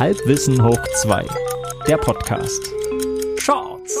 [0.00, 1.24] Halbwissen hoch 2.
[1.86, 2.60] Der Podcast.
[3.38, 3.96] Shorts.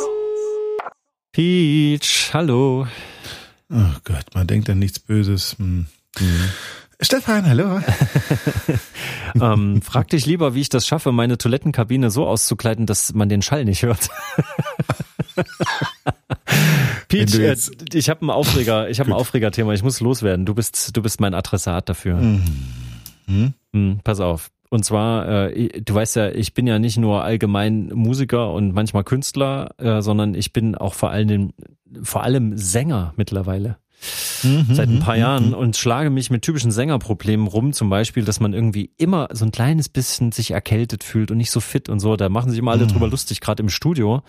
[1.30, 2.88] Peach, hallo.
[3.72, 5.54] Oh Gott, man denkt an nichts Böses.
[5.58, 5.86] Hm.
[6.18, 6.48] Hm.
[7.00, 7.80] Stefan, hallo.
[9.40, 13.42] ähm, frag dich lieber, wie ich das schaffe, meine Toilettenkabine so auszukleiden, dass man den
[13.42, 14.10] Schall nicht hört.
[17.08, 17.56] Peach, äh,
[17.92, 20.44] ich habe einen Aufreger, ich habe ein Aufregerthema, ich muss loswerden.
[20.44, 22.16] Du bist, du bist mein Adressat dafür.
[22.16, 22.42] Mhm.
[23.26, 23.54] Hm?
[23.72, 24.50] Hm, pass auf.
[24.74, 29.04] Und zwar, äh, du weißt ja, ich bin ja nicht nur allgemein Musiker und manchmal
[29.04, 31.52] Künstler, äh, sondern ich bin auch vor allem,
[32.02, 33.76] vor allem Sänger mittlerweile.
[34.42, 35.54] Mhm, seit ein paar mhm, Jahren mhm.
[35.54, 39.52] und schlage mich mit typischen Sängerproblemen rum, zum Beispiel, dass man irgendwie immer so ein
[39.52, 42.16] kleines bisschen sich erkältet fühlt und nicht so fit und so.
[42.16, 42.88] Da machen sich immer alle mhm.
[42.88, 44.22] drüber lustig, gerade im Studio.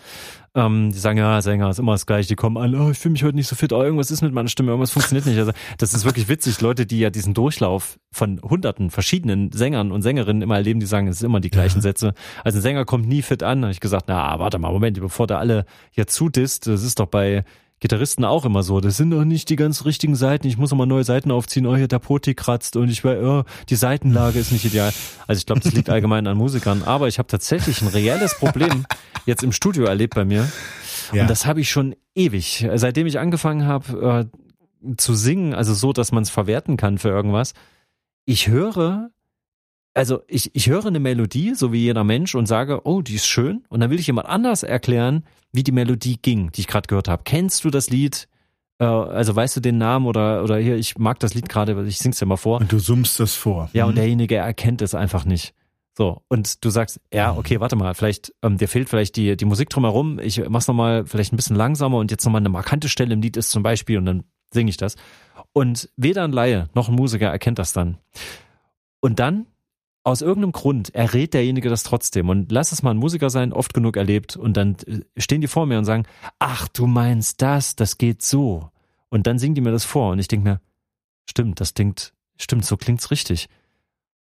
[0.54, 3.12] Ähm, die sagen, ja, Sänger ist immer das gleiche, die kommen alle, oh, ich fühle
[3.12, 5.38] mich heute nicht so fit, oh, irgendwas ist mit meiner Stimme, irgendwas funktioniert nicht.
[5.38, 6.60] Also das ist wirklich witzig.
[6.62, 11.08] Leute, die ja diesen Durchlauf von hunderten verschiedenen Sängern und Sängerinnen immer erleben, die sagen,
[11.08, 11.82] es sind immer die gleichen ja.
[11.82, 12.14] Sätze.
[12.42, 13.60] Also ein Sänger kommt nie fit an.
[13.60, 17.00] Da habe ich gesagt, na, warte mal, Moment, bevor da alle hier zudisst, das ist
[17.00, 17.44] doch bei
[17.80, 18.80] Gitarristen auch immer so.
[18.80, 20.46] Das sind doch nicht die ganz richtigen Seiten.
[20.46, 21.66] Ich muss immer neue Seiten aufziehen.
[21.66, 24.92] Oh, hier der Poti kratzt und ich weiß, oh, die Seitenlage ist nicht ideal.
[25.26, 26.82] Also ich glaube, das liegt allgemein an Musikern.
[26.84, 28.86] Aber ich habe tatsächlich ein reelles Problem
[29.26, 30.50] jetzt im Studio erlebt bei mir.
[31.12, 31.22] Ja.
[31.22, 32.66] Und das habe ich schon ewig.
[32.76, 34.30] Seitdem ich angefangen habe
[34.82, 37.52] äh, zu singen, also so, dass man es verwerten kann für irgendwas.
[38.24, 39.10] Ich höre
[39.96, 43.26] also ich, ich höre eine Melodie, so wie jeder Mensch, und sage, oh, die ist
[43.26, 43.64] schön.
[43.70, 47.08] Und dann will ich jemand anders erklären, wie die Melodie ging, die ich gerade gehört
[47.08, 47.22] habe.
[47.24, 48.28] Kennst du das Lied?
[48.78, 51.98] Äh, also weißt du den Namen oder, oder hier, ich mag das Lied gerade, ich
[51.98, 52.60] sing's dir mal vor.
[52.60, 53.70] Und du summst das vor.
[53.72, 53.90] Ja, mhm.
[53.90, 55.54] und derjenige erkennt es einfach nicht.
[55.96, 59.46] So, und du sagst, ja, okay, warte mal, vielleicht, ähm, dir fehlt vielleicht die, die
[59.46, 63.14] Musik drumherum, ich mach's nochmal vielleicht ein bisschen langsamer und jetzt nochmal eine markante Stelle
[63.14, 64.96] im Lied ist zum Beispiel und dann singe ich das.
[65.54, 67.96] Und weder ein Laie noch ein Musiker erkennt das dann.
[69.00, 69.46] Und dann
[70.06, 72.28] aus irgendeinem Grund errät derjenige das trotzdem.
[72.28, 74.36] Und lass es mal ein Musiker sein, oft genug erlebt.
[74.36, 76.04] Und dann äh, stehen die vor mir und sagen,
[76.38, 78.70] ach, du meinst das, das geht so.
[79.08, 80.12] Und dann singen die mir das vor.
[80.12, 80.60] Und ich denke mir,
[81.28, 83.48] stimmt, das klingt, stimmt, so klingt's richtig.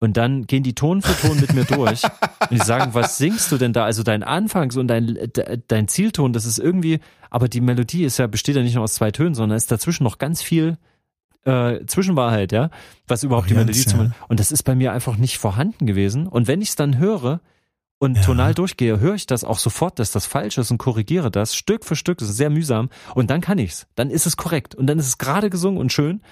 [0.00, 2.02] Und dann gehen die Ton für Ton mit mir durch.
[2.04, 3.86] und die sagen, was singst du denn da?
[3.86, 5.18] Also dein Anfangs- und dein,
[5.66, 8.94] dein Zielton, das ist irgendwie, aber die Melodie ist ja, besteht ja nicht nur aus
[8.94, 10.76] zwei Tönen, sondern ist dazwischen noch ganz viel
[11.44, 12.70] äh, Zwischenwahrheit, ja,
[13.06, 14.12] was überhaupt Varianz, die Melodie ja.
[14.12, 16.26] zum und das ist bei mir einfach nicht vorhanden gewesen.
[16.26, 17.40] Und wenn ich es dann höre
[17.98, 18.22] und ja.
[18.22, 21.84] tonal durchgehe, höre ich das auch sofort, dass das falsch ist und korrigiere das Stück
[21.84, 22.18] für Stück.
[22.18, 23.86] Das ist sehr mühsam und dann kann ich's.
[23.94, 26.22] Dann ist es korrekt und dann ist es gerade gesungen und schön.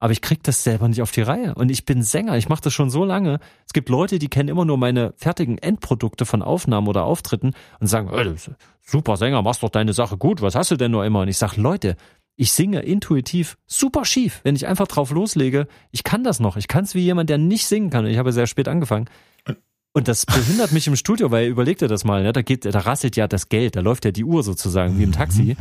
[0.00, 1.54] Aber ich krieg das selber nicht auf die Reihe.
[1.56, 3.40] Und ich bin Sänger, ich mache das schon so lange.
[3.66, 7.88] Es gibt Leute, die kennen immer nur meine fertigen Endprodukte von Aufnahmen oder Auftritten und
[7.88, 8.32] sagen, hey,
[8.80, 11.22] super Sänger, machst doch deine Sache gut, was hast du denn nur immer?
[11.22, 11.96] Und ich sag, Leute,
[12.38, 15.66] ich singe intuitiv super schief, wenn ich einfach drauf loslege.
[15.90, 16.56] Ich kann das noch.
[16.56, 18.06] Ich kann es wie jemand, der nicht singen kann.
[18.06, 19.10] Ich habe sehr spät angefangen.
[19.92, 22.32] Und das behindert mich im Studio, weil überleg dir das mal, ne?
[22.32, 25.10] da geht, da rasselt ja das Geld, da läuft ja die Uhr sozusagen wie im
[25.10, 25.56] Taxi.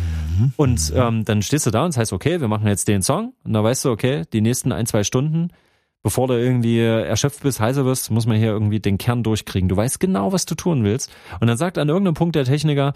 [0.57, 3.33] Und ähm, dann stehst du da und heißt, okay, wir machen jetzt den Song.
[3.43, 5.47] Und da weißt du, okay, die nächsten ein, zwei Stunden,
[6.03, 9.69] bevor du irgendwie erschöpft bist, heiser wirst, muss man hier irgendwie den Kern durchkriegen.
[9.69, 11.11] Du weißt genau, was du tun willst.
[11.39, 12.93] Und dann sagt an irgendeinem Punkt der Techniker,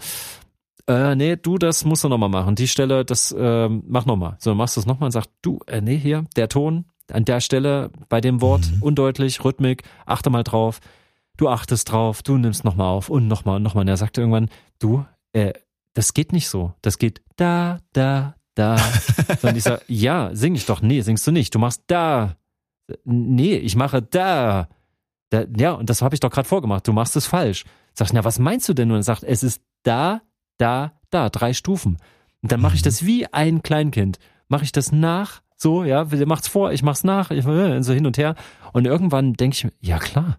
[0.86, 2.54] äh, nee, du, das musst du nochmal machen.
[2.54, 4.36] Die Stelle, das äh, mach nochmal.
[4.38, 7.40] So, machst du es nochmal und sagst, du, äh, nee, hier, der Ton an der
[7.40, 8.82] Stelle bei dem Wort mhm.
[8.82, 10.80] undeutlich, Rhythmik, achte mal drauf.
[11.36, 13.82] Du achtest drauf, du nimmst nochmal auf und nochmal und nochmal.
[13.82, 14.48] Und er sagt irgendwann,
[14.78, 15.52] du, äh,
[15.94, 16.74] das geht nicht so.
[16.82, 18.76] Das geht da, da, da.
[19.42, 20.82] und ich sag, ja, sing ich doch.
[20.82, 21.54] Nee, singst du nicht.
[21.54, 22.36] Du machst da.
[23.04, 24.68] Nee, ich mache da.
[25.30, 26.86] da ja, und das habe ich doch gerade vorgemacht.
[26.86, 27.64] Du machst es falsch.
[27.94, 28.90] Sag ich, na, was meinst du denn?
[28.90, 30.20] Und er sagt, es ist da,
[30.58, 31.98] da, da, drei Stufen.
[32.42, 34.18] Und dann mache ich das wie ein Kleinkind.
[34.48, 37.92] Mache ich das nach, so, ja, der macht's vor, ich mach's nach, ich, äh, so
[37.92, 38.34] hin und her.
[38.72, 40.38] Und irgendwann denke ich mir, ja klar.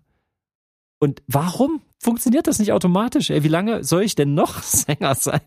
[0.99, 3.29] Und warum funktioniert das nicht automatisch?
[3.29, 5.41] Ey, wie lange soll ich denn noch Sänger sein?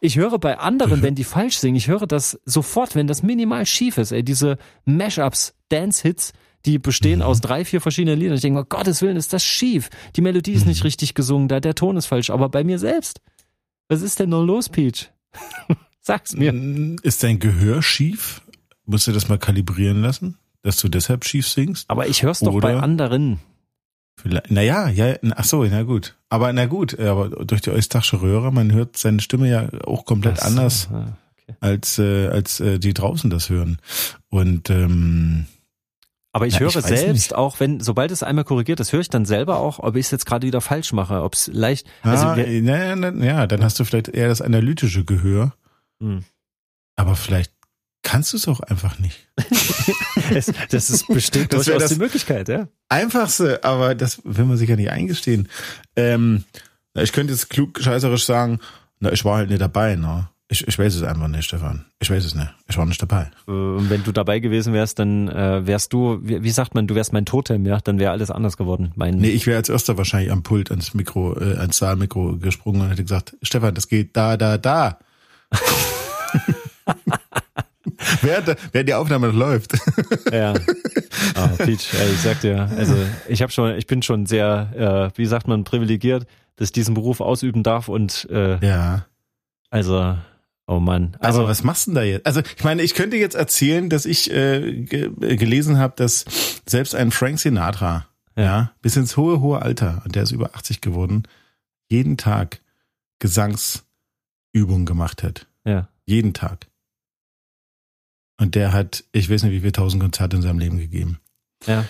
[0.00, 3.66] Ich höre bei anderen, wenn die falsch singen, ich höre das sofort, wenn das minimal
[3.66, 4.12] schief ist.
[4.12, 6.32] Ey, diese Mashups, Dance-Hits,
[6.66, 8.34] die bestehen aus drei, vier verschiedenen Liedern.
[8.34, 9.90] Ich denke, oh Gottes Willen, ist das schief.
[10.16, 12.30] Die Melodie ist nicht richtig gesungen, da der Ton ist falsch.
[12.30, 13.20] Aber bei mir selbst,
[13.88, 15.10] was ist denn nur los, Peach?
[16.00, 16.52] Sag's mir.
[17.02, 18.42] Ist dein Gehör schief?
[18.86, 21.90] Musst du das mal kalibrieren lassen, dass du deshalb schief singst?
[21.90, 23.40] Aber ich hör's doch Oder bei anderen.
[24.48, 26.16] Naja, ja, ach so, na gut.
[26.28, 30.38] Aber na gut, aber durch die Eustachsche Röhre, man hört seine Stimme ja auch komplett
[30.38, 31.56] so, anders, ah, okay.
[31.60, 33.78] als, äh, als äh, die draußen das hören.
[34.28, 35.46] Und ähm,
[36.38, 37.34] aber ich ja, höre ich selbst nicht.
[37.34, 40.12] auch, wenn, sobald es einmal korrigiert ist, höre ich dann selber auch, ob ich es
[40.12, 41.88] jetzt gerade wieder falsch mache, ob es leicht.
[42.02, 45.52] Also, ah, na, na, ja, dann hast du vielleicht eher das analytische Gehör.
[46.00, 46.24] Hm.
[46.94, 47.52] Aber vielleicht
[48.04, 49.28] kannst du es auch einfach nicht.
[50.30, 52.68] es, das ist bestimmt das durchaus die Möglichkeit, ja.
[52.88, 55.48] Einfachste, aber das will man sich ja nicht eingestehen.
[55.96, 56.44] Ähm,
[56.94, 58.60] ich könnte jetzt klug scheißerisch sagen,
[59.00, 60.28] na, ich war halt nicht dabei, ne?
[60.50, 61.84] Ich, ich weiß es einfach nicht, Stefan.
[62.00, 62.48] Ich weiß es nicht.
[62.68, 63.30] Ich war nicht dabei.
[63.46, 66.86] Äh, und wenn du dabei gewesen wärst, dann äh, wärst du, wie, wie sagt man,
[66.86, 67.78] du wärst mein Totem, ja?
[67.80, 68.92] Dann wäre alles anders geworden.
[68.96, 72.80] Mein nee, ich wäre als erster wahrscheinlich am Pult ans Mikro, äh, ans Saalmikro gesprungen
[72.80, 74.98] und hätte gesagt, Stefan, das geht da, da, da.
[78.22, 79.72] während, während die Aufnahme noch läuft.
[80.32, 80.54] ja.
[80.54, 82.94] Oh, Peach, ey, ich sag dir, also
[83.28, 86.94] ich habe schon, ich bin schon sehr, äh, wie sagt man, privilegiert, dass ich diesen
[86.94, 89.04] Beruf ausüben darf und äh, ja.
[89.70, 90.16] Also
[90.68, 91.16] Oh Mann.
[91.20, 92.26] Also, Aber was machst du denn da jetzt?
[92.26, 96.26] Also ich meine, ich könnte jetzt erzählen, dass ich äh, ge gelesen habe, dass
[96.66, 98.06] selbst ein Frank Sinatra,
[98.36, 98.44] ja.
[98.44, 101.22] ja, bis ins hohe, hohe Alter, und der ist über 80 geworden,
[101.88, 102.60] jeden Tag
[103.18, 105.46] Gesangsübungen gemacht hat.
[105.64, 105.88] Ja.
[106.04, 106.66] Jeden Tag.
[108.38, 111.18] Und der hat, ich weiß nicht, wie viele tausend Konzerte in seinem Leben gegeben.
[111.66, 111.86] Ja.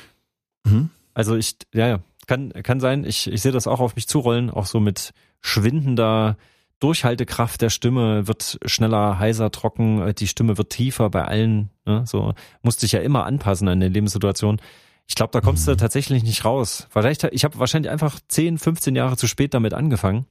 [0.65, 0.91] Mhm.
[1.15, 3.03] Also ich, ja, ja, kann, kann sein.
[3.03, 6.37] Ich, ich sehe das auch auf mich zurollen, auch so mit schwindender
[6.81, 11.71] Durchhaltekraft der Stimme wird schneller, heiser, trocken, die Stimme wird tiefer bei allen.
[11.87, 12.05] Ne?
[12.07, 14.61] So musste ich ja immer anpassen an der Lebenssituation.
[15.09, 15.73] Ich glaube, da kommst mhm.
[15.73, 16.87] du tatsächlich nicht raus.
[16.91, 20.27] Vielleicht, ich habe wahrscheinlich einfach 10, 15 Jahre zu spät damit angefangen,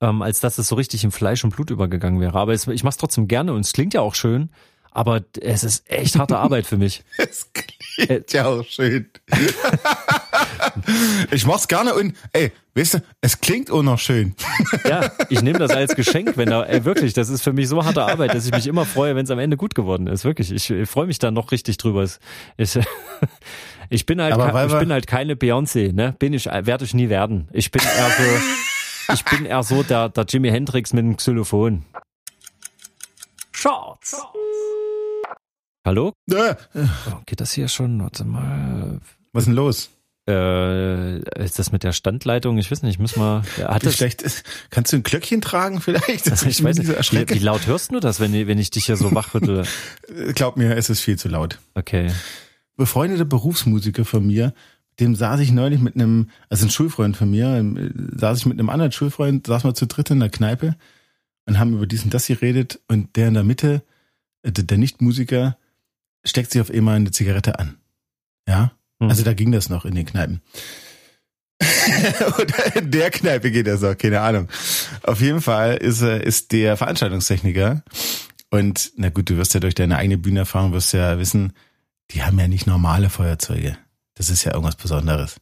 [0.00, 2.38] ähm, als dass es so richtig in Fleisch und Blut übergegangen wäre.
[2.38, 4.50] Aber es, ich mache es trotzdem gerne und es klingt ja auch schön.
[4.92, 7.04] Aber es ist echt harte Arbeit für mich.
[7.18, 9.10] Es klingt ja auch schön.
[11.30, 14.34] ich mach's gerne und ey, weißt du, es klingt auch noch schön.
[14.84, 17.84] ja, ich nehme das als Geschenk, wenn da, ey, wirklich, das ist für mich so
[17.84, 20.24] harte Arbeit, dass ich mich immer freue, wenn es am Ende gut geworden ist.
[20.24, 22.06] Wirklich, ich, ich freue mich da noch richtig drüber.
[22.56, 22.78] Ich,
[23.90, 26.14] ich bin halt, Aber ich bin halt keine Beyoncé, ne?
[26.18, 27.48] Bin ich, werde ich nie werden.
[27.52, 31.84] Ich bin eher so, ich bin eher so der, der Jimi Hendrix mit dem Xylophon.
[33.52, 34.22] Shorts.
[35.86, 36.12] Hallo?
[36.28, 36.56] Ja.
[36.74, 38.02] Oh, geht das hier schon?
[38.02, 39.00] Warte mal.
[39.32, 39.90] Was ist denn los?
[40.28, 42.58] Äh, ist das mit der Standleitung?
[42.58, 43.42] Ich weiß nicht, ich muss mal.
[43.62, 44.24] Hat das schlecht
[44.70, 46.30] Kannst du ein Glöckchen tragen vielleicht?
[46.30, 46.88] Also ich weiß nicht.
[46.88, 49.64] Wie, wie, laut hörst du das, wenn, wenn ich dich hier so wachrüttle?
[50.34, 51.60] Glaub mir, es ist viel zu laut.
[51.74, 52.10] Okay.
[52.76, 54.52] Befreundete Berufsmusiker von mir,
[54.98, 57.64] dem saß ich neulich mit einem, also ein Schulfreund von mir,
[58.16, 60.74] saß ich mit einem anderen Schulfreund, saß mal zu dritt in der Kneipe
[61.46, 63.82] und haben über diesen das geredet und der in der Mitte,
[64.42, 65.56] äh, der Nichtmusiker,
[66.24, 67.76] steckt sich auf einmal eine Zigarette an.
[68.48, 68.72] Ja?
[68.98, 69.10] Mhm.
[69.10, 70.40] Also da ging das noch in den Kneipen.
[72.38, 74.48] Oder in der Kneipe geht das auch, keine Ahnung.
[75.02, 77.82] Auf jeden Fall ist, ist der Veranstaltungstechniker
[78.50, 81.52] und na gut, du wirst ja durch deine eigene Bühnenerfahrung wirst ja wissen,
[82.10, 83.76] die haben ja nicht normale Feuerzeuge.
[84.14, 85.36] Das ist ja irgendwas Besonderes.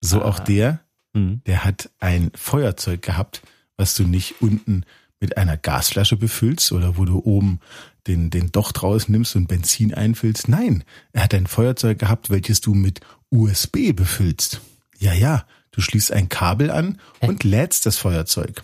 [0.00, 0.26] So ah.
[0.26, 0.80] auch der,
[1.12, 1.42] mhm.
[1.46, 3.42] der hat ein Feuerzeug gehabt,
[3.76, 4.84] was du nicht unten
[5.24, 7.60] mit einer Gasflasche befüllst oder wo du oben
[8.06, 10.48] den, den Docht rausnimmst und Benzin einfüllst.
[10.48, 10.84] Nein,
[11.14, 13.00] er hat ein Feuerzeug gehabt, welches du mit
[13.30, 14.60] USB befüllst.
[14.98, 18.62] Ja, ja, du schließt ein Kabel an und lädst das Feuerzeug.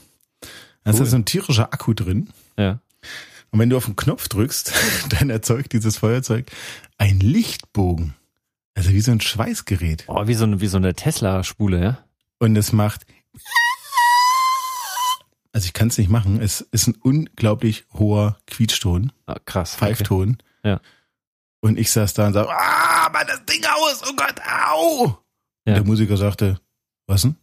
[0.84, 1.00] Da cool.
[1.00, 2.28] ist so ein tierischer Akku drin.
[2.58, 2.80] Ja.
[3.50, 4.74] Und wenn du auf den Knopf drückst,
[5.18, 6.50] dann erzeugt dieses Feuerzeug
[6.98, 8.12] ein Lichtbogen.
[8.74, 10.04] Also wie so ein Schweißgerät.
[10.08, 11.98] Oh, wie so eine, wie so eine Tesla-Spule, ja?
[12.38, 13.06] Und es macht
[15.52, 16.41] also ich kann es nicht machen.
[16.41, 19.12] Es ist ein unglaublich hoher Quietschton.
[19.26, 19.75] Ah, krass.
[19.75, 20.38] Pfeifton.
[20.61, 20.70] Okay.
[20.70, 20.81] Ja.
[21.61, 25.19] Und ich saß da und sag, ah, mach das Ding aus, oh Gott, au!
[25.67, 25.75] Ja.
[25.75, 26.61] Der Musiker sagte,
[27.06, 27.37] was denn?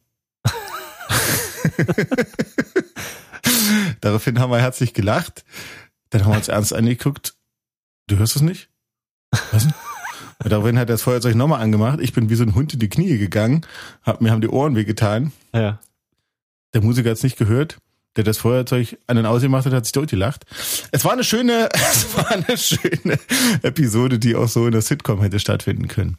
[4.01, 5.43] Daraufhin haben wir herzlich gelacht.
[6.10, 7.36] Dann haben wir uns ernst angeguckt.
[8.08, 8.70] Du hörst es nicht?
[9.51, 9.74] Was denn?
[10.43, 12.00] Und daraufhin hat er das Feuerzeug nochmal angemacht.
[12.00, 13.65] Ich bin wie so ein Hund in die Knie gegangen.
[14.03, 15.34] Hab, mir haben die Ohren wehgetan.
[15.53, 15.79] Ja.
[16.74, 17.79] Der Musiker hat es nicht gehört
[18.17, 20.45] der das Feuerzeug an den ausgemacht hat, hat sich totgelacht.
[20.91, 23.19] Es war eine schöne, es war eine schöne
[23.62, 26.17] Episode, die auch so in der Sitcom hätte stattfinden können.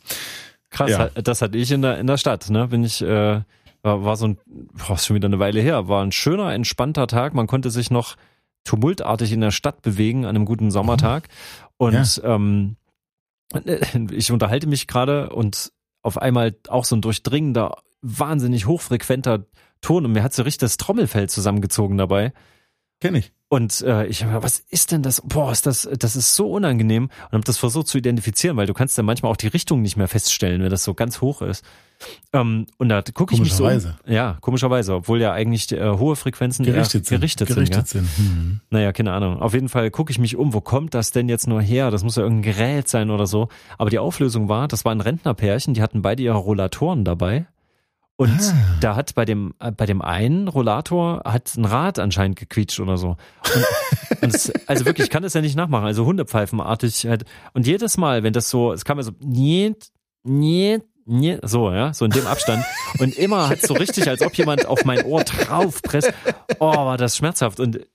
[0.71, 1.09] Krass, ja.
[1.09, 2.69] das hatte ich in der, in der Stadt, ne?
[2.69, 3.41] Bin ich, äh,
[3.83, 7.35] war, war so ein, boah, schon wieder eine Weile her, war ein schöner, entspannter Tag.
[7.35, 8.17] Man konnte sich noch
[8.65, 11.29] tumultartig in der Stadt bewegen an einem guten Sommertag.
[11.79, 12.35] Und ja.
[12.35, 12.77] ähm,
[14.11, 19.47] ich unterhalte mich gerade und auf einmal auch so ein durchdringender, wahnsinnig hochfrequenter
[19.81, 22.33] Ton und mir hat so richtig das Trommelfell zusammengezogen dabei.
[23.01, 23.33] Kenn ich.
[23.51, 25.23] Und äh, ich habe was ist denn das?
[25.23, 28.75] Boah, ist das das ist so unangenehm und habe das versucht zu identifizieren, weil du
[28.75, 31.65] kannst ja manchmal auch die Richtung nicht mehr feststellen, wenn das so ganz hoch ist.
[32.35, 33.71] Ähm, und da gucke ich mich so.
[34.07, 37.21] Ja, komischerweise, obwohl ja eigentlich äh, hohe Frequenzen gerichtet sind.
[37.21, 38.05] Gerichtet, gerichtet sind.
[38.05, 38.11] Ja?
[38.11, 38.27] sind.
[38.29, 38.61] Hm.
[38.69, 39.41] Naja, keine Ahnung.
[39.41, 41.91] Auf jeden Fall gucke ich mich um, wo kommt das denn jetzt nur her?
[41.91, 43.49] Das muss ja irgendein Gerät sein oder so.
[43.79, 47.47] Aber die Auflösung war, das war ein Rentnerpärchen, die hatten beide ihre Rollatoren dabei
[48.21, 48.77] Und ah.
[48.81, 52.97] da hat bei dem, äh, bei dem einen Rollator hat ein Rad anscheinend gequietscht oder
[52.97, 53.11] so.
[53.55, 55.87] Und, und es, also wirklich, ich kann das ja nicht nachmachen.
[55.87, 57.25] Also Hundepfeifenartig halt.
[57.55, 59.93] Und jedes Mal, wenn das so, es kam ja so, niet,
[60.25, 62.65] niet, niet, so, ja, so in dem Abstand.
[62.99, 66.13] Und immer hat so richtig, als ob jemand auf mein Ohr draufpresst.
[66.59, 67.61] Oh, war das schmerzhaft.
[67.61, 67.87] Und,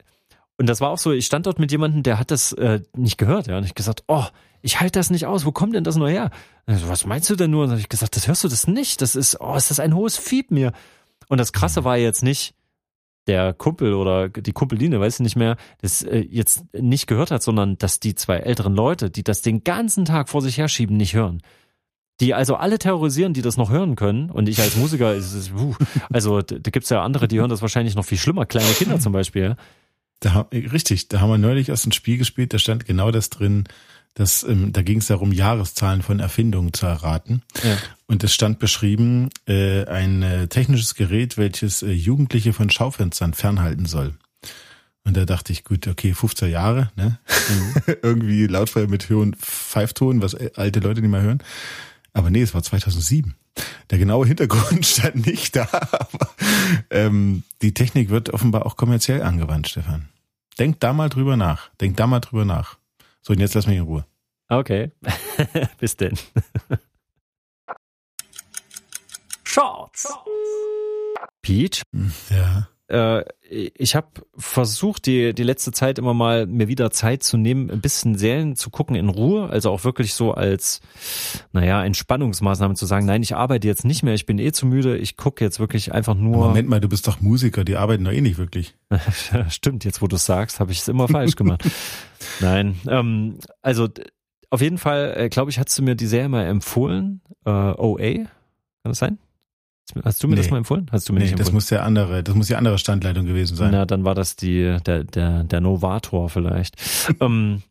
[0.58, 3.18] und das war auch so, ich stand dort mit jemandem, der hat das äh, nicht
[3.18, 3.58] gehört, ja.
[3.58, 4.24] Und ich gesagt, oh,
[4.64, 6.32] ich halte das nicht aus, wo kommt denn das nur her?
[6.66, 7.64] So, was meinst du denn nur?
[7.64, 9.02] Und dann habe ich gesagt, das hörst du das nicht?
[9.02, 10.72] Das ist, oh, ist das ein hohes Fieb mir.
[11.28, 12.56] Und das Krasse war jetzt nicht,
[13.28, 17.44] der Kumpel oder die Kumpeline, weiß ich nicht mehr, das äh, jetzt nicht gehört hat,
[17.44, 21.14] sondern dass die zwei älteren Leute, die das den ganzen Tag vor sich herschieben, nicht
[21.14, 21.42] hören.
[22.20, 24.30] Die also alle terrorisieren, die das noch hören können.
[24.30, 25.76] Und ich als Musiker, ist es, uh,
[26.12, 29.14] also da gibt's ja andere, die hören das wahrscheinlich noch viel schlimmer, kleine Kinder zum
[29.14, 29.56] Beispiel.
[30.20, 33.66] Da, richtig, da haben wir neulich erst ein Spiel gespielt, da stand genau das drin,
[34.16, 37.42] das, ähm, da ging es darum, Jahreszahlen von Erfindungen zu erraten.
[37.64, 37.78] Ja.
[38.06, 43.86] Und es stand beschrieben, äh, ein äh, technisches Gerät, welches äh, Jugendliche von Schaufenstern fernhalten
[43.86, 44.14] soll.
[45.04, 47.20] Und da dachte ich, gut, okay, 15 Jahre, ne?
[47.50, 47.96] Mhm.
[48.04, 51.44] Irgendwie Lautfeuer mit hohen Pfeifton, was äh, alte Leute nicht mehr hören.
[52.14, 53.36] Aber nee, es war 2007.
[53.90, 56.30] Der genaue Hintergrund stand nicht da, aber
[56.90, 60.10] ähm, die Technik wird offenbar auch kommerziell angewandt, Stefan.
[60.60, 61.70] Denk da mal drüber nach.
[61.82, 62.78] Denk da mal drüber nach.
[63.24, 64.06] So, und jetzt lass mich in Ruhe.
[64.50, 64.92] Okay.
[65.80, 66.18] Bis denn.
[69.44, 70.14] Shorts.
[71.42, 71.82] Pete?
[72.30, 77.38] Ja äh, ich habe versucht, die, die letzte Zeit immer mal mir wieder Zeit zu
[77.38, 80.82] nehmen, ein bisschen Serien zu gucken in Ruhe, also auch wirklich so als,
[81.52, 84.98] naja, Entspannungsmaßnahme zu sagen, nein, ich arbeite jetzt nicht mehr, ich bin eh zu müde,
[84.98, 86.48] ich gucke jetzt wirklich einfach nur.
[86.48, 88.76] Moment mal, du bist doch Musiker, die arbeiten doch eh nicht wirklich.
[89.50, 91.64] Stimmt, jetzt wo du sagst, habe ich es immer falsch gemacht.
[92.42, 93.88] nein, ähm, also
[94.50, 97.98] auf jeden Fall, äh, glaube ich, hast du mir die Serie mal empfohlen, äh, OA,
[97.98, 98.28] kann
[98.84, 99.18] das sein?
[100.04, 100.42] Hast du mir nee.
[100.42, 100.88] das mal empfohlen?
[100.92, 101.46] Hast du mir nee, nicht empfohlen?
[101.46, 103.72] das muss der andere, das muss die andere Standleitung gewesen sein.
[103.72, 106.76] Na, dann war das die, der, der, der Novator vielleicht.
[107.20, 107.64] ähm,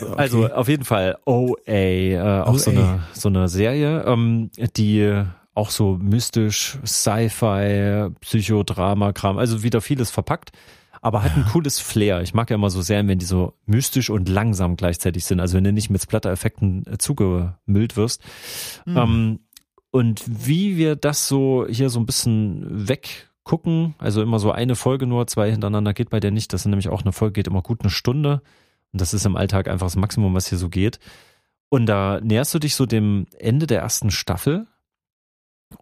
[0.00, 0.14] okay.
[0.16, 2.58] Also auf jeden Fall OA, äh, auch OA.
[2.58, 5.24] so eine, so eine Serie, ähm, die
[5.54, 10.52] auch so mystisch, Sci-Fi, Psychodrama, Kram, also wieder vieles verpackt
[11.00, 12.22] aber hat ein cooles Flair.
[12.22, 15.40] Ich mag ja immer so Serien, wenn die so mystisch und langsam gleichzeitig sind.
[15.40, 18.22] Also wenn du nicht mit Splatter-Effekten äh, zugemüllt wirst.
[18.84, 18.96] Mhm.
[18.96, 19.40] Ähm,
[19.90, 25.06] und wie wir das so hier so ein bisschen weggucken, also immer so eine Folge
[25.06, 26.52] nur, zwei hintereinander geht bei der nicht.
[26.52, 28.42] Das ist nämlich auch eine Folge, geht immer gut eine Stunde.
[28.92, 30.98] Und das ist im Alltag einfach das Maximum, was hier so geht.
[31.70, 34.66] Und da näherst du dich so dem Ende der ersten Staffel.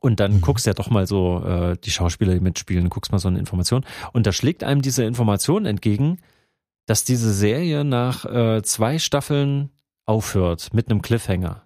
[0.00, 0.40] Und dann mhm.
[0.40, 3.84] guckst ja doch mal so äh, die Schauspieler, die mitspielen, guckst mal so eine Information.
[4.12, 6.18] Und da schlägt einem diese Information entgegen,
[6.86, 9.70] dass diese Serie nach äh, zwei Staffeln
[10.04, 11.65] aufhört mit einem Cliffhanger.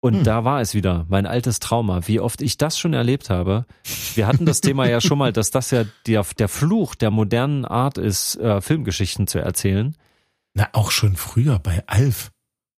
[0.00, 0.24] Und hm.
[0.24, 3.66] da war es wieder, mein altes Trauma, wie oft ich das schon erlebt habe.
[4.14, 7.66] Wir hatten das Thema ja schon mal, dass das ja der, der Fluch der modernen
[7.66, 9.94] Art ist, äh, Filmgeschichten zu erzählen.
[10.54, 12.32] Na, auch schon früher bei Alf.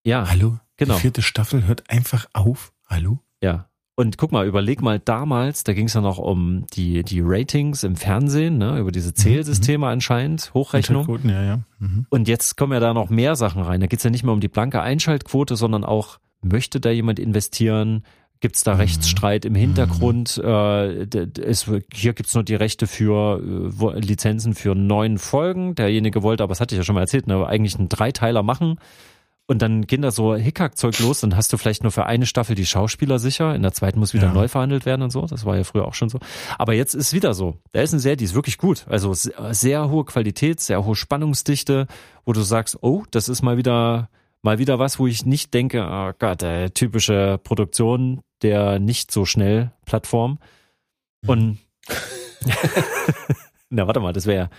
[0.04, 0.28] Ja.
[0.28, 0.58] Hallo?
[0.76, 0.94] Genau.
[0.94, 2.72] Die vierte Staffel hört einfach auf.
[2.88, 3.20] Hallo?
[3.40, 3.68] Ja.
[3.94, 7.84] Und guck mal, überleg mal damals, da ging es ja noch um die, die Ratings
[7.84, 9.92] im Fernsehen, ne, über diese mhm, Zählsysteme mhm.
[9.92, 11.20] anscheinend, Hochrechnung.
[11.24, 11.60] Ja, ja.
[11.78, 12.06] Mhm.
[12.08, 13.80] Und jetzt kommen ja da noch mehr Sachen rein.
[13.80, 18.04] Da geht's ja nicht mehr um die blanke Einschaltquote, sondern auch Möchte da jemand investieren?
[18.40, 18.74] Gibt es da.
[18.74, 20.38] Rechtsstreit im Hintergrund?
[20.38, 20.44] Mhm.
[20.44, 21.06] Äh,
[21.40, 25.76] es, hier gibt's nur die Rechte für äh, Lizenzen für neun Folgen.
[25.76, 28.78] Derjenige wollte, aber das hatte ich ja schon mal erzählt, ne, eigentlich einen Dreiteiler machen.
[29.46, 32.54] Und dann gehen da so Hickhack-Zeug los, dann hast du vielleicht nur für eine Staffel
[32.54, 34.32] die Schauspieler sicher, in der zweiten muss wieder ja.
[34.32, 35.26] neu verhandelt werden und so.
[35.26, 36.18] Das war ja früher auch schon so.
[36.58, 37.58] Aber jetzt ist wieder so.
[37.72, 38.86] Da ist eine Serie, die ist wirklich gut.
[38.88, 41.86] Also sehr hohe Qualität, sehr hohe Spannungsdichte,
[42.24, 44.08] wo du sagst, oh, das ist mal wieder
[44.42, 49.24] mal wieder was, wo ich nicht denke, oh Gott, äh, typische Produktion der nicht so
[49.24, 50.38] schnell Plattform.
[51.26, 51.58] Und
[53.70, 54.50] na, warte mal, das wäre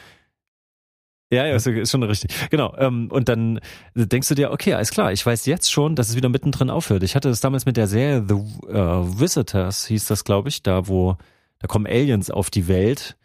[1.33, 2.49] ja, ja, ist schon richtig.
[2.51, 2.75] Genau.
[2.77, 3.59] Ähm, und dann
[3.95, 7.01] denkst du dir, okay, alles klar, ich weiß jetzt schon, dass es wieder mittendrin aufhört.
[7.01, 10.87] Ich hatte das damals mit der Serie The uh, Visitors, hieß das, glaube ich, da
[10.87, 11.17] wo,
[11.57, 13.17] da kommen Aliens auf die Welt,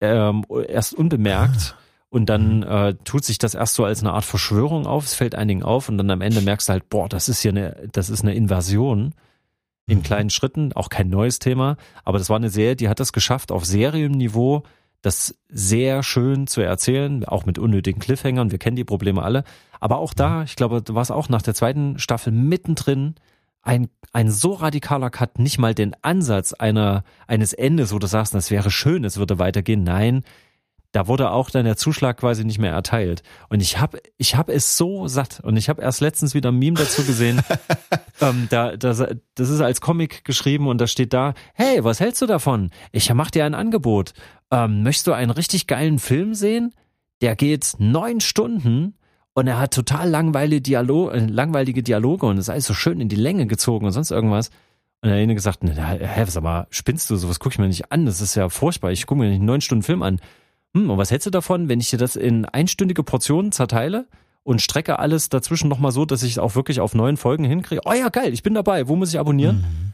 [0.00, 1.74] ähm, erst unbemerkt.
[1.76, 1.82] Ah.
[2.16, 2.62] Und dann mhm.
[2.62, 5.90] äh, tut sich das erst so als eine Art Verschwörung auf, es fällt einigen auf.
[5.90, 8.34] Und dann am Ende merkst du halt, boah, das ist hier eine, das ist eine
[8.34, 9.12] Invasion
[9.86, 10.02] in mhm.
[10.02, 13.52] kleinen Schritten, auch kein neues Thema, aber das war eine Serie, die hat das geschafft,
[13.52, 14.62] auf Serienniveau
[15.02, 19.44] das sehr schön zu erzählen, auch mit unnötigen Cliffhangern, wir kennen die Probleme alle,
[19.78, 23.14] aber auch da, ich glaube, du warst auch nach der zweiten Staffel mittendrin,
[23.62, 28.32] ein, ein so radikaler Cut, nicht mal den Ansatz einer, eines Endes, wo du sagst,
[28.32, 30.24] das wäre schön, es würde weitergehen, nein,
[30.96, 33.22] da wurde auch dann der Zuschlag quasi nicht mehr erteilt.
[33.50, 35.40] Und ich habe ich hab es so satt.
[35.42, 37.42] Und ich habe erst letztens wieder ein Meme dazu gesehen.
[38.22, 42.22] ähm, da, da, das ist als Comic geschrieben und da steht da, hey, was hältst
[42.22, 42.70] du davon?
[42.92, 44.14] Ich mach dir ein Angebot.
[44.50, 46.72] Ähm, möchtest du einen richtig geilen Film sehen?
[47.20, 48.94] Der geht neun Stunden
[49.34, 53.10] und er hat total langweilige, Dialog, äh, langweilige Dialoge und ist alles so schön in
[53.10, 54.48] die Länge gezogen und sonst irgendwas.
[55.02, 58.06] Und der eine gesagt, hä, sag mal, spinnst du, sowas gucke ich mir nicht an,
[58.06, 60.20] das ist ja furchtbar, ich gucke mir nicht einen neun Stunden Film an.
[60.74, 64.06] Hm, und was hältst du davon, wenn ich dir das in einstündige Portionen zerteile
[64.42, 67.82] und strecke alles dazwischen nochmal so, dass ich es auch wirklich auf neun Folgen hinkriege?
[67.84, 69.56] Oh ja, geil, ich bin dabei, wo muss ich abonnieren?
[69.58, 69.92] Mhm.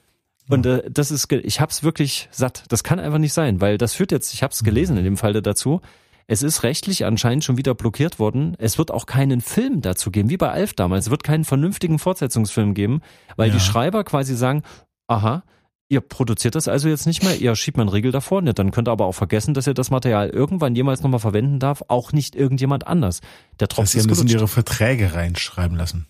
[0.49, 2.65] Und äh, das ist, ich hab's wirklich satt.
[2.69, 5.41] Das kann einfach nicht sein, weil das führt jetzt, ich hab's gelesen in dem Fall
[5.41, 5.81] dazu,
[6.27, 8.55] es ist rechtlich anscheinend schon wieder blockiert worden.
[8.59, 11.07] Es wird auch keinen Film dazu geben, wie bei Alf damals.
[11.07, 13.03] Es wird keinen vernünftigen Fortsetzungsfilm geben,
[13.37, 13.55] weil ja.
[13.55, 14.63] die Schreiber quasi sagen,
[15.09, 15.43] aha,
[15.93, 18.71] ihr produziert das also jetzt nicht mehr, ihr schiebt mal einen Regel davor, ne, dann
[18.71, 22.13] könnt ihr aber auch vergessen, dass ihr das Material irgendwann jemals nochmal verwenden darf, auch
[22.13, 23.21] nicht irgendjemand anders.
[23.61, 26.07] Der Tropf Sie haben das in ihre Verträge reinschreiben lassen.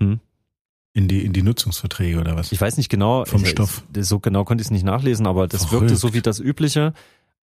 [0.00, 0.18] Hm?
[0.94, 2.52] In die, in die Nutzungsverträge oder was?
[2.52, 3.24] Ich weiß nicht genau.
[3.24, 3.82] Vom ich, Stoff.
[3.98, 5.82] So genau konnte ich es nicht nachlesen, aber das Verrückt.
[5.82, 6.92] wirkte so wie das Übliche.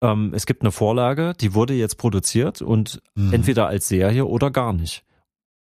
[0.01, 3.33] Ähm, es gibt eine Vorlage, die wurde jetzt produziert und mhm.
[3.33, 5.03] entweder als Serie oder gar nicht.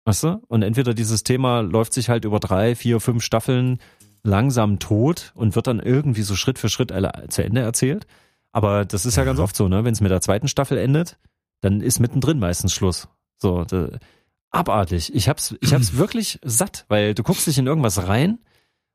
[0.05, 0.43] Weißt du?
[0.49, 3.79] Und entweder dieses Thema läuft sich halt über drei, vier, fünf Staffeln
[4.27, 6.93] langsam tot und wird dann irgendwie so Schritt für Schritt
[7.29, 8.07] zu Ende erzählt.
[8.53, 9.85] Aber das ist ja, ganz oft so, ne?
[9.85, 11.19] Wenn es mit der zweiten Staffel endet,
[11.61, 13.09] dann ist mittendrin meistens Schluss.
[13.39, 13.91] So, da,
[14.51, 15.15] abartig.
[15.15, 18.39] Ich hab's, ich hab's wirklich satt, weil du guckst dich in irgendwas rein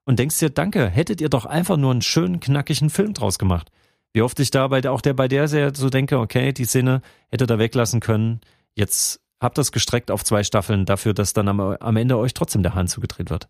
[0.06, 3.72] und denkst dir, danke, hättet ihr doch einfach nur einen schönen, knackigen Film draus gemacht.
[4.14, 6.66] Wie oft ich da bei der, auch der bei der sehr so denke, okay, die
[6.66, 8.42] Szene hätte da weglassen können.
[8.76, 12.64] Jetzt habt das gestreckt auf zwei Staffeln dafür, dass dann am, am Ende euch trotzdem
[12.64, 13.48] der Hahn zugedreht wird.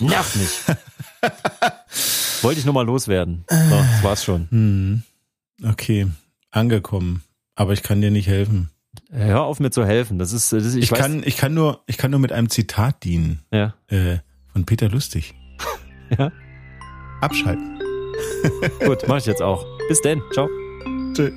[0.00, 0.60] Nervt mich.
[2.42, 3.44] Wollte ich nur mal loswerden.
[3.48, 4.48] So, das war's schon.
[4.50, 5.02] Hm.
[5.62, 6.08] Okay,
[6.50, 7.22] angekommen.
[7.54, 8.70] Aber ich kann dir nicht helfen.
[9.10, 10.18] Hör auf mir zu helfen.
[10.18, 13.04] Das ist, das ich, ich kann, ich kann nur, ich kann nur mit einem Zitat
[13.04, 13.40] dienen.
[13.52, 13.74] Ja.
[13.88, 14.18] Äh,
[14.52, 15.34] von Peter Lustig.
[16.18, 16.32] ja.
[17.20, 17.80] Abschalten.
[18.84, 19.64] Gut, mach ich jetzt auch.
[19.88, 20.22] Bis denn.
[20.32, 20.48] Ciao.
[21.14, 21.32] Tschüss.